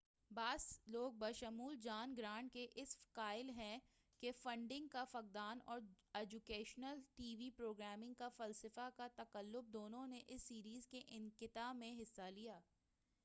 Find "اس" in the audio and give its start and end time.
2.75-2.95, 10.27-10.41